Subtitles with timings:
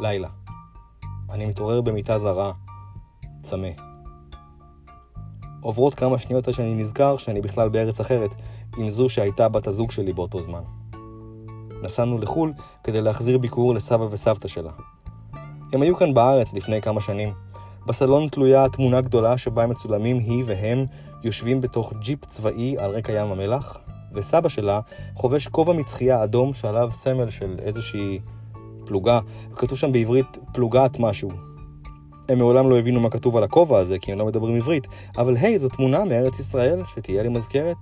[0.00, 0.28] לילה.
[1.30, 2.52] אני מתעורר במיטה זרה,
[3.40, 3.68] צמא.
[5.60, 8.30] עוברות כמה שניות עד שאני נזכר שאני בכלל בארץ אחרת,
[8.78, 10.62] עם זו שהייתה בת הזוג שלי באותו זמן.
[11.82, 12.52] נסענו לחו"ל
[12.84, 14.70] כדי להחזיר ביקור לסבא וסבתא שלה.
[15.72, 17.34] הם היו כאן בארץ לפני כמה שנים.
[17.86, 20.86] בסלון תלויה תמונה גדולה שבה מצולמים היא והם
[21.22, 23.78] יושבים בתוך ג'יפ צבאי על רקע ים המלח,
[24.14, 24.80] וסבא שלה
[25.14, 28.20] חובש כובע מצחייה אדום שעליו סמל של איזושהי
[28.90, 29.20] פלוגה,
[29.52, 31.30] וכתוב שם בעברית פלוגת משהו.
[32.28, 34.86] הם מעולם לא הבינו מה כתוב על הכובע הזה, כי הם לא מדברים עברית,
[35.18, 37.76] אבל היי, זו תמונה מארץ ישראל, שתהיה לי מזכרת,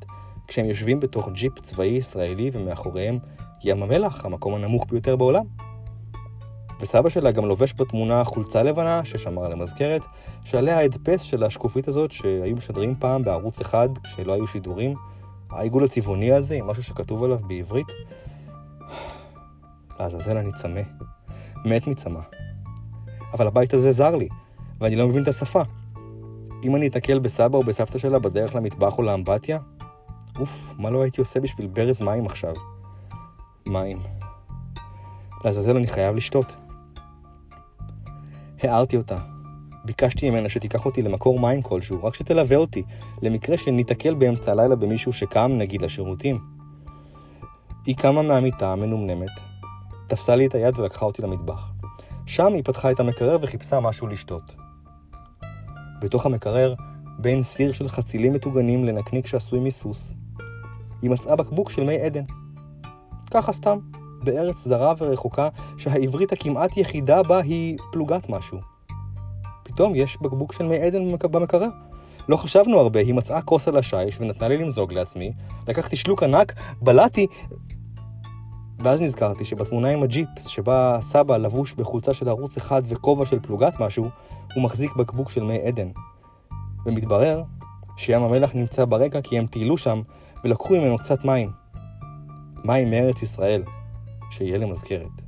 [0.47, 3.19] כשהם יושבים בתוך ג'יפ צבאי ישראלי ומאחוריהם
[3.65, 5.45] ים המלח, המקום הנמוך ביותר בעולם.
[6.81, 10.03] וסבא שלה גם לובש בתמונה חולצה לבנה ששמר למזכרת,
[10.45, 14.95] שעליה ההדפס של השקופית הזאת שהיו משדרים פעם בערוץ אחד כשלא היו שידורים.
[15.51, 17.87] העיגול הצבעוני הזה עם משהו שכתוב עליו בעברית.
[20.01, 20.81] לעזאזל אני צמא.
[21.64, 22.20] מת מצמא.
[23.33, 24.28] אבל הבית הזה זר לי,
[24.81, 25.62] ואני לא מבין את השפה.
[26.64, 29.58] אם אני אתקל בסבא או בסבתא שלה בדרך למטבח או לאמבטיה,
[30.39, 32.55] אוף, מה לא הייתי עושה בשביל ברז מים עכשיו?
[33.67, 33.98] מים.
[35.45, 36.56] לעזאזל אני חייב לשתות.
[38.62, 39.19] הערתי אותה.
[39.84, 42.83] ביקשתי ממנה שתיקח אותי למקור מים כלשהו, רק שתלווה אותי,
[43.23, 46.41] למקרה שניתקל באמצע הלילה במישהו שקם, נגיד, לשירותים.
[47.86, 49.30] היא קמה מהמיטה המנומנמת,
[50.09, 51.70] תפסה לי את היד ולקחה אותי למטבח.
[52.27, 54.55] שם היא פתחה את המקרר וחיפשה משהו לשתות.
[56.01, 56.75] בתוך המקרר,
[57.19, 60.14] בין סיר של חצילים מטוגנים לנקניק שעשוי מסוס,
[61.03, 62.25] היא מצאה בקבוק של מי עדן.
[63.31, 63.79] ככה סתם,
[64.25, 65.48] בארץ זרה ורחוקה,
[65.79, 68.59] שהעברית הכמעט יחידה בה היא פלוגת משהו.
[69.62, 71.69] פתאום יש בקבוק של מי עדן במקרר.
[72.29, 75.33] לא חשבנו הרבה, היא מצאה כוס על השיש ונתנה לי למזוג לעצמי,
[75.69, 77.27] לקחתי שלוק ענק, בלעתי,
[78.79, 83.81] ואז נזכרתי שבתמונה עם הג'יפ, שבה סבא לבוש בחולצה של ערוץ אחד וכובע של פלוגת
[83.81, 84.09] משהו,
[84.55, 85.89] הוא מחזיק בקבוק של מי עדן.
[86.86, 87.42] ומתברר
[87.97, 90.02] שים המלח נמצא ברקע כי הם טיילו שם
[90.45, 91.51] ולקחו ממנו קצת מים.
[92.64, 93.63] מים מארץ ישראל,
[94.30, 95.27] שיהיה למזכרת.